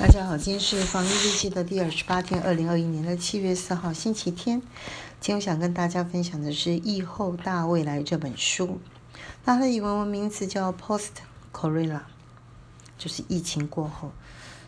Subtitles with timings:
[0.00, 4.58] 大家好，今天是防疫日记的第二十八天，二零二一年的七月四号，星期天。
[5.20, 8.80] 今天我想跟大家分享的是《疫后大未来》这本书，
[9.44, 11.10] 它的英文名字叫 Post
[11.52, 12.00] Corona，
[12.96, 14.12] 就是疫情过后。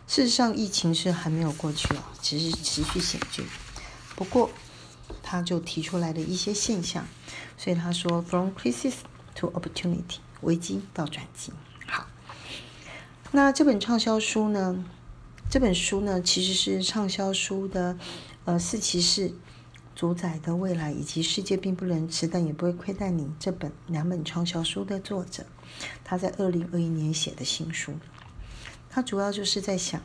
[0.05, 3.43] 事实上，疫情是还没有过去啊，只是持续险峻。
[4.15, 4.51] 不过，
[5.23, 7.07] 他就提出来的一些现象，
[7.57, 8.97] 所以他说 From crisis
[9.33, 11.51] to opportunity，危机到转机。
[11.87, 12.05] 好，
[13.31, 14.85] 那这本畅销书呢？
[15.53, 17.95] 这本书呢，其实是畅销书的，
[18.45, 19.31] 呃，四骑士
[19.93, 25.45] 主宰的未来以及世界并不能迟，但也不会亏待你这本两本畅销书的作者，
[26.03, 27.93] 他在二零二一年写的新书，
[28.89, 30.01] 他主要就是在想，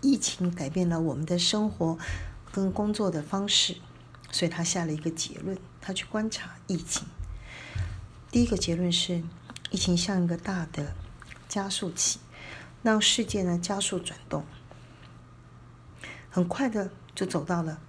[0.00, 1.98] 疫情改变了我们的生活
[2.50, 3.76] 跟工作的方式，
[4.30, 7.06] 所以他下了一个结论，他去观察疫情，
[8.30, 9.22] 第一个结论是，
[9.70, 10.94] 疫情像一个大的
[11.46, 12.20] 加速器。
[12.82, 14.46] 让世界呢加速转动，
[16.30, 17.80] 很快的就走到了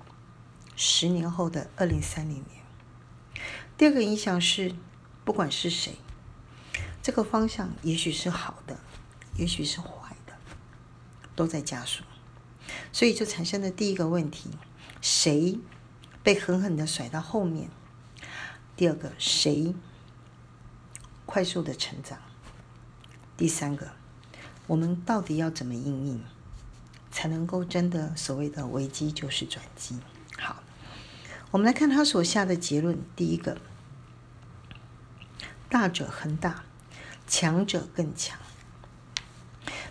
[0.76, 2.66] 十年后的二零三零年。
[3.78, 4.76] 第二个影响是，
[5.24, 5.96] 不管是谁，
[7.02, 8.80] 这个方向也许是好的，
[9.38, 10.34] 也许是坏的，
[11.36, 12.04] 都在加速，
[12.92, 14.52] 所以就产生了第一个问题：
[15.00, 15.58] 谁
[16.22, 17.70] 被狠狠的甩到后面？
[18.76, 19.74] 第二个，谁
[21.26, 22.20] 快速的成长？
[23.38, 24.01] 第三个。
[24.68, 26.24] 我们到底要怎么应应，
[27.12, 29.98] 才能够真的所谓的危机就是转机？
[30.38, 30.64] 好，
[31.52, 32.98] 我们来看他所下的结论。
[33.16, 33.58] 第一个，
[35.68, 36.64] 大者恒大，
[37.28, 38.40] 强者更强。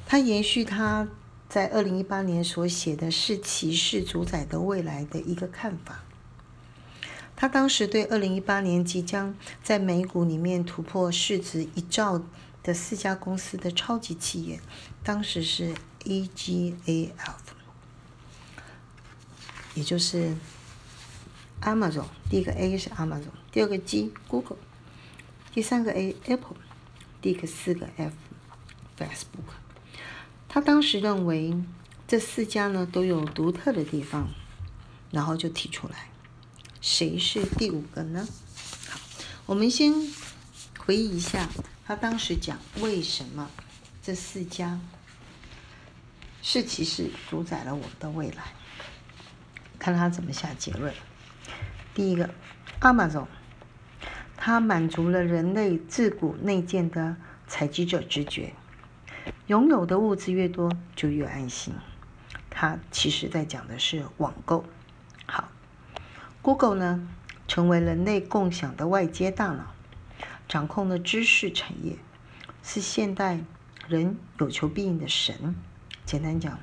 [0.06, 1.08] 他延续他
[1.48, 6.00] 在二零一八年所写的是骑士主宰的未来的一个看法。
[7.36, 12.22] 他当时对二零一八年即将在美股里面突破市值一兆。
[12.62, 14.60] 的四家公司的超级企业，
[15.02, 17.54] 当时是 A G A F，
[19.74, 20.36] 也就是
[21.62, 22.04] Amazon。
[22.28, 24.58] 第一个 A 是 Amazon，第二个 G Google，
[25.54, 26.56] 第三个 A Apple，
[27.22, 28.14] 第个四个 F
[28.98, 29.54] Facebook。
[30.48, 31.56] 他当时认为
[32.06, 34.28] 这四家呢都有独特的地方，
[35.10, 36.10] 然后就提出来，
[36.80, 38.28] 谁是第五个呢？
[38.88, 39.00] 好，
[39.46, 39.94] 我们先
[40.78, 41.48] 回忆一下。
[41.90, 43.50] 他当时讲为什么
[44.00, 44.78] 这四家
[46.40, 48.44] 是骑士主宰了我们的未来？
[49.76, 50.94] 看他怎么下结论。
[51.92, 52.30] 第一个
[52.80, 53.26] ，Amazon，
[54.36, 57.16] 它满足了人类自古内建的
[57.48, 58.54] 采集者直觉，
[59.48, 61.74] 拥有的物资越多就越安心。
[62.50, 64.64] 它其实在讲的是网购。
[65.26, 65.48] 好
[66.40, 67.08] ，Google 呢，
[67.48, 69.74] 成为人类共享的外接大脑。
[70.50, 71.96] 掌控的知识产业
[72.60, 73.38] 是现代
[73.86, 75.54] 人有求必应的神。
[76.04, 76.58] 简单讲，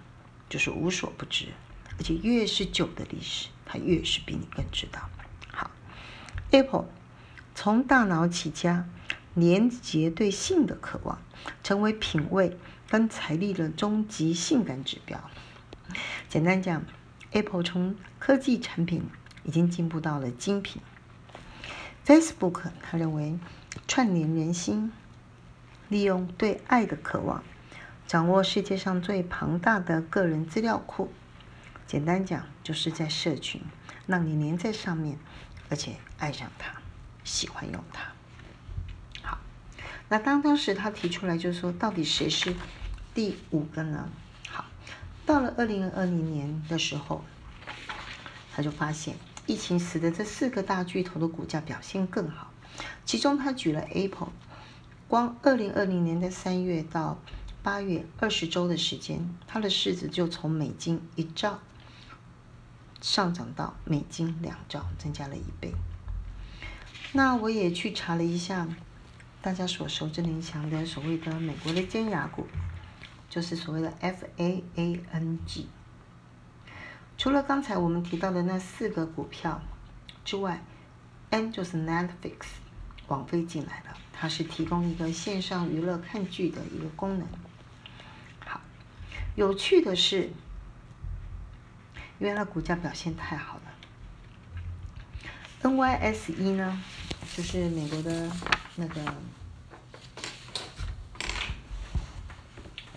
[0.50, 1.54] 就是无所不知，
[1.98, 5.10] 而且越是久的历史，它越是比你更知道。
[5.54, 5.72] 好
[6.52, 6.90] ，Apple
[7.56, 8.90] 从大脑起家，
[9.34, 11.22] 连接对性的渴望，
[11.64, 12.58] 成为品味
[12.90, 15.18] 跟财力的终极性感指标。
[16.28, 16.84] 简单讲
[17.32, 19.04] ，Apple 从科技产品
[19.46, 20.82] 已经进步到了精品。
[22.06, 23.40] Facebook 他认为。
[23.88, 24.92] 串联人心，
[25.88, 27.42] 利用对爱的渴望，
[28.06, 31.10] 掌握世界上最庞大的个人资料库。
[31.88, 33.62] 简单讲，就是在社群
[34.06, 35.18] 让你黏在上面，
[35.70, 36.74] 而且爱上它，
[37.24, 38.12] 喜欢用它。
[39.24, 39.38] 好，
[40.10, 42.54] 那当当时他提出来，就是说，到底谁是
[43.14, 44.10] 第五个呢？
[44.50, 44.66] 好，
[45.26, 47.24] 到了二零二零年的时候，
[48.54, 49.16] 他就发现
[49.46, 52.52] 疫情使得这四个大巨头的股价表现更好。
[53.06, 54.32] 其中，他举了 Apple，
[55.08, 57.18] 光二零二零年的三月到
[57.64, 61.60] 八月二十周的时间，它的市值就从美金一兆
[63.02, 65.74] 上涨到美金两兆，增加了一倍。
[67.14, 68.68] 那我也去查了一下，
[69.42, 72.46] 大家所熟知林强的所谓的美国的尖牙股，
[73.30, 75.66] 就是所谓的 FAANG。
[77.18, 79.62] 除了刚才我们提到的那四个股票
[80.24, 80.62] 之外
[81.32, 82.67] ，N 就是 Netflix。
[83.08, 87.28] 网飞进来了，它是提供一个线上娱乐看剧的一个功能。
[88.46, 88.60] 好，
[89.36, 90.30] 有趣的是，
[92.20, 93.62] 因为它股价表现太好了
[95.64, 96.84] ，NYSE 呢，
[97.36, 98.30] 就是美国的
[98.76, 99.02] 那个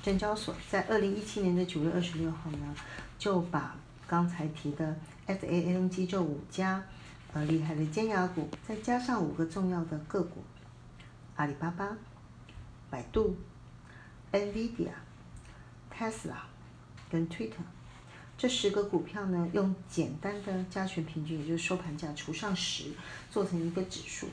[0.02, 2.74] 证交所，在二零一七年的九月二十六号呢，
[3.16, 3.76] 就把
[4.08, 4.98] 刚才提的
[5.28, 6.82] SANG 这五家。
[7.32, 10.42] 呃，厉害的尖牙股，再加上五个重要的个股：
[11.36, 11.96] 阿里巴巴、
[12.90, 13.36] 百度、
[14.32, 14.90] NVIDIA、
[15.94, 16.34] Tesla、
[17.08, 17.62] 跟 Twitter。
[18.36, 22.86] 这十个股票呢，用简单的加权平均，也就是收盘价除上十，
[23.30, 24.28] 做成一个指数，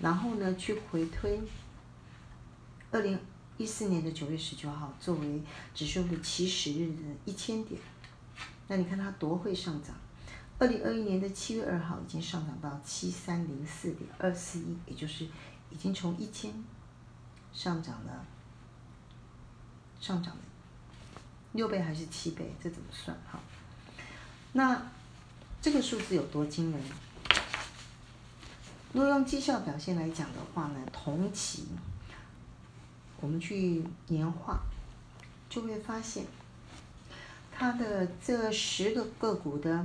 [0.00, 1.40] 然后呢，去回推
[2.90, 3.18] 二零
[3.56, 5.40] 一四年的九月十九号作为
[5.72, 7.80] 指数的起始日的一千点。
[8.68, 9.94] 那你看它多会上涨？
[10.58, 15.24] 二零二一年的七月二号已经上涨到七三零四点二四一，也就是
[15.70, 16.52] 已经从一千
[17.52, 18.24] 上涨了，
[20.00, 20.40] 上涨了
[21.52, 22.54] 六倍还是七倍？
[22.62, 23.16] 这怎么算？
[23.30, 23.40] 哈？
[24.52, 24.80] 那
[25.60, 26.80] 这个数字有多惊人？
[28.92, 31.66] 如果用绩效表现来讲的话呢，同期
[33.20, 34.60] 我们去年化，
[35.48, 36.26] 就会发现
[37.50, 39.84] 它的这十个个股的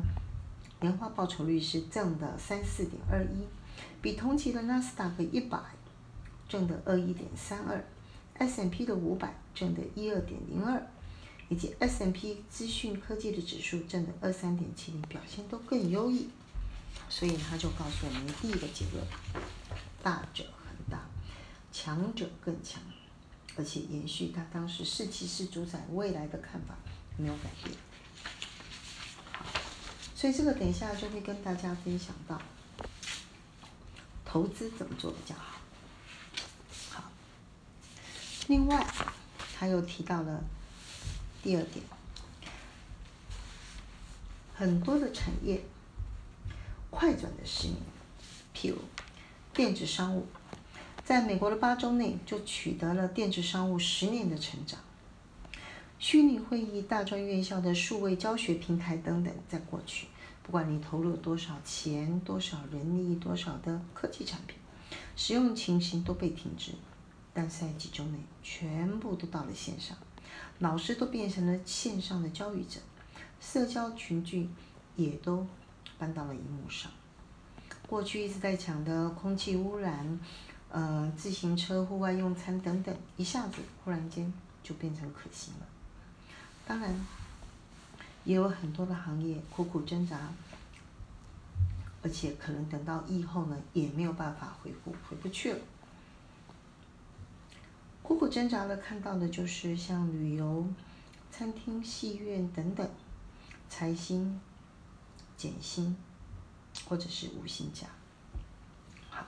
[0.82, 3.48] 年化报酬率是正的三四点二一，
[4.02, 5.60] 比同期的纳斯达克一百
[6.48, 7.84] 正的二一点三二
[8.36, 10.82] ，S&P 的五百正的一二点零二。
[11.50, 16.28] 以及 S&P 资讯科技的指数正的二三点七零表现都更优异，
[17.08, 19.02] 所以他就告诉我们第一个结论：
[20.04, 21.00] 大者恒大，
[21.72, 22.84] 强者更强，
[23.56, 26.76] 而且延续他当时士气是主宰未来的看法
[27.16, 27.74] 没有改变。
[30.18, 32.42] 所以这个等一下就会跟大家分享到
[34.26, 35.62] 投资怎么做比较好。
[36.90, 37.04] 好，
[38.48, 38.84] 另外
[39.56, 40.44] 他又提到了。
[41.44, 41.86] 第二点，
[44.56, 45.64] 很多的产业
[46.90, 47.78] 快转的十年，
[48.56, 48.80] 譬如
[49.54, 50.28] 电子商务，
[51.06, 54.80] 在美国的八周内就取得了电子商务十年的成长。
[56.00, 60.06] 虚拟会议、大专院校的数位教学平台等等，在过去，
[60.44, 64.56] 不管你投入多少钱、多少人力、多少的科技产品，
[65.16, 66.74] 使用情形都被停止，
[67.34, 69.98] 但在几周内，全部都到了线上。
[70.60, 72.80] 老师都变成了线上的教育者，
[73.42, 74.48] 社交群聚
[74.96, 75.48] 也都
[75.98, 76.92] 搬到了荧幕上。
[77.88, 80.20] 过去一直在讲的空气污染、
[80.70, 85.68] 呃自行车、户外用餐等等，一下子忽然间就变成可行了。
[86.68, 86.94] 当然，
[88.26, 90.20] 也有很多的行业苦苦挣扎，
[92.04, 95.60] 而且可能等到疫后呢，也没有办法恢复，回不去了。
[98.04, 100.68] 苦苦挣扎的看到的就是像旅游、
[101.32, 102.90] 餐厅、戏院等等，
[103.70, 104.38] 财薪、
[105.38, 105.96] 减薪，
[106.86, 107.88] 或者是无薪假。
[109.10, 109.26] 好，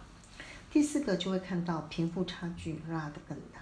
[0.70, 3.62] 第四个就会看到贫富差距拉得更大。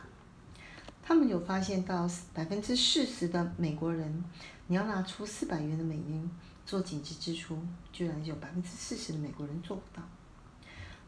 [1.07, 4.21] 他们有发现到百分之四十的美国人，
[4.67, 6.29] 你要拿出四百元的美元
[6.65, 7.57] 做紧急支出，
[7.93, 10.03] 居然有百分之四十的美国人做不到。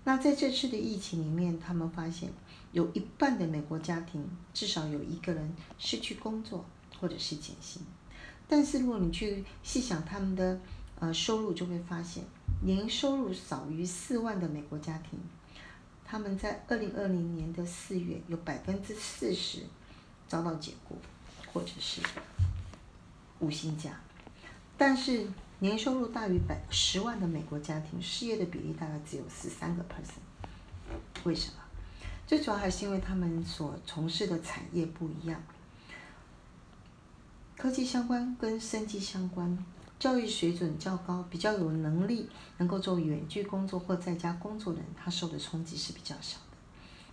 [0.05, 2.31] 那在这次的疫情里面，他们发现。
[2.71, 4.23] 有一半的美国家庭
[4.53, 6.63] 至少有一个人失去工作
[6.99, 7.81] 或者是减薪，
[8.47, 10.61] 但是如果你去细想他们的
[10.99, 12.23] 呃收入，就会发现
[12.61, 15.19] 年收入少于四万的美国家庭，
[16.05, 19.63] 他们在二零二零年的四月有百分之四十
[20.29, 20.95] 遭到解雇
[21.51, 22.01] 或者是
[23.39, 23.99] 无薪假，
[24.77, 25.27] 但是
[25.59, 30.21] 年收入大于百十万的美国家庭失业的比例大概只有十三个 percent，
[31.25, 31.55] 为什么？
[32.27, 35.41] 最主要还是因为他们所从事的产业不一样，
[37.57, 39.65] 科技相关跟生技相关，
[39.97, 46.57] 教育水准较高，比较有能力能够做远距工作或在家工作的人，他受的冲击是比较小的。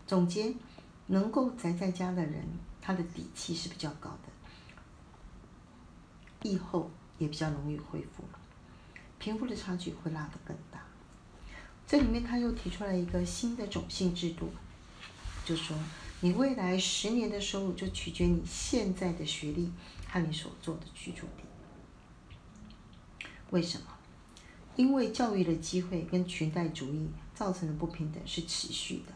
[0.07, 0.53] 总结，
[1.07, 2.45] 能够宅在家的人，
[2.81, 4.29] 他的底气是比较高的，
[6.49, 8.25] 疫后也比较容易恢复，
[9.19, 10.83] 贫富的差距会拉得更大。
[11.87, 14.51] 这里面他又提出来一个新的种姓制度。
[15.45, 15.77] 就说，
[16.23, 19.71] 你未来十年的收入就取决你现在的学历
[20.09, 21.45] 和你所做的居住地。
[23.51, 23.87] 为什么？
[24.75, 29.15] 因为教育的机会跟裙带主义造成的不平等是持续的，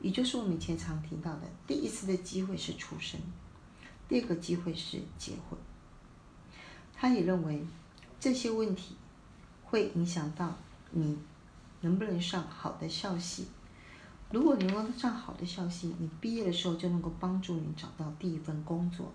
[0.00, 3.20] 也就是我们以前常提到的，第一次的机会是出生，
[4.08, 5.58] 第二个机会是结婚。
[6.94, 7.62] 他也认为
[8.18, 8.96] 这些问题
[9.64, 10.56] 会影响到
[10.90, 11.18] 你
[11.82, 13.46] 能不能上好的校系。
[14.30, 19.12] 如果你能够上好的校系，你毕业的时候就能够帮助你找到第一份工作，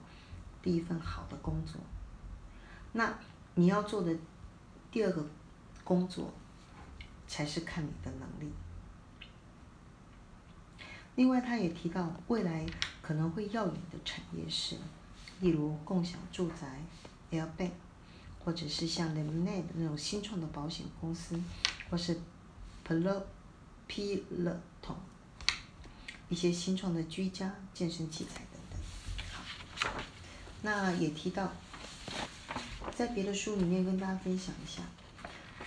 [0.61, 1.79] 第一份好的工作。
[2.91, 3.17] 那
[3.53, 4.13] 你要做的
[4.91, 5.25] 第二个
[5.83, 6.33] 工作，
[7.27, 8.51] 才是看你的能力。
[11.15, 12.65] 另外，他也提到未来
[13.01, 14.77] 可能会耀眼的产业是，
[15.41, 16.81] 例如共享住宅、
[17.31, 17.71] Airbnb，
[18.43, 21.41] 或者是像 Lemonade 那种新创的保险公司，
[21.89, 22.19] 或是
[22.87, 23.23] Plo。
[23.87, 24.95] P 乐同
[26.27, 28.79] 一些新创的居家健身器材等等。
[29.79, 30.01] 好，
[30.63, 31.53] 那也提到
[32.95, 34.81] 在别的书里面跟大家分享一下，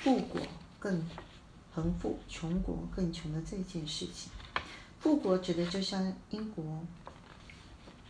[0.00, 0.42] 富国
[0.80, 1.08] 更
[1.72, 4.32] 恒富，穷国更穷的这件事情。
[5.00, 6.84] 富国指的就像英国、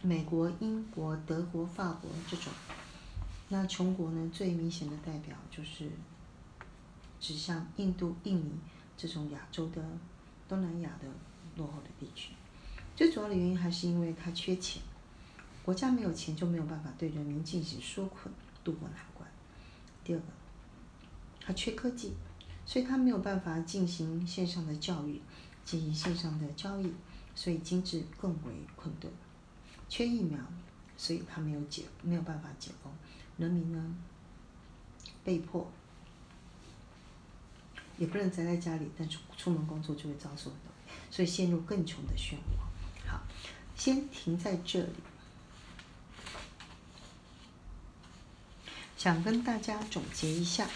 [0.03, 2.53] 美国、英国、德国、法国这种。
[3.51, 5.91] 那穷国呢，最明显的代表就是
[7.19, 8.53] 指向印度、印尼
[8.97, 9.83] 这种亚洲的
[10.49, 11.09] 东南亚的
[11.57, 12.33] 落后的地区。
[12.95, 14.83] 最主要的原因还是因为它缺钱，
[15.65, 18.33] 国家没有钱就没有办法对人民进行纾困，
[18.65, 19.27] 渡过难关。
[20.05, 20.27] 第二个，
[21.41, 22.15] 它缺科技，
[22.67, 25.21] 所以它没有办法进行线上的教育，
[25.69, 26.91] 进行线上的交易，
[27.35, 29.13] 所以经济更为困顿。
[29.87, 30.41] 缺疫苗，
[30.97, 32.91] 所以他没有解，没有办法解封。
[33.37, 33.95] 人民呢，
[35.23, 35.71] 被迫
[37.99, 40.73] 也不能宅在家里，但出出门工作就会遭受很多，
[41.11, 43.07] 所以陷入更穷的漩涡。
[43.07, 43.21] 好，
[43.77, 44.95] 先停在这里，
[48.97, 50.67] 想跟大家总结一下。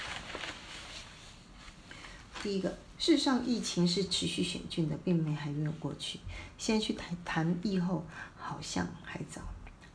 [2.42, 2.68] 第一个，
[2.98, 6.18] 事实上疫情是持续险峻的，并没还没有过去。
[6.58, 8.04] 现在去谈谈疫后，
[8.36, 9.40] 好像还早，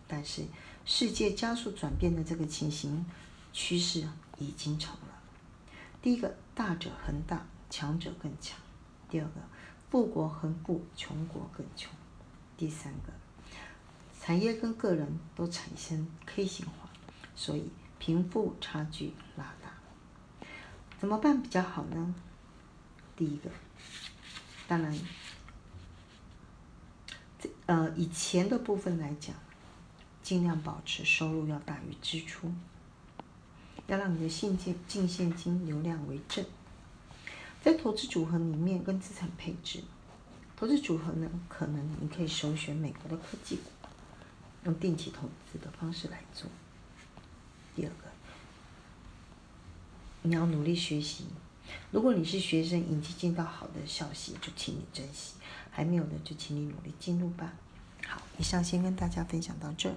[0.07, 0.45] 但是。
[0.89, 3.05] 世界加速转变的这个情形
[3.51, 5.21] 趋势已经成了。
[6.01, 8.55] 第一个，大者恒大，强者更强；
[9.09, 9.41] 第二个，
[9.91, 11.89] 富国恒富，穷国更穷；
[12.55, 13.11] 第三个，
[14.21, 16.89] 产业跟个人都产生 K 型化，
[17.35, 20.47] 所以贫富差距拉大。
[20.97, 22.15] 怎么办比较好呢？
[23.17, 23.49] 第一个，
[24.69, 24.97] 当然，
[27.37, 29.35] 这呃以前的部分来讲。
[30.23, 32.51] 尽量保持收入要大于支出，
[33.87, 36.43] 要让你的现金净现金流量为正。
[37.63, 39.81] 在投资组合里面跟资产配置，
[40.57, 43.87] 投资组合呢，可能你可以首选美国的科技股，
[44.65, 46.49] 用定期投资的方式来做。
[47.73, 48.11] 第二个，
[50.23, 51.27] 你要努力学习。
[51.91, 55.35] 如果你是学生，已经进到好的消息，就请你珍惜；
[55.71, 57.53] 还没有的，就请你努力进入吧。
[58.05, 59.93] 好，以上先跟大家分享到这。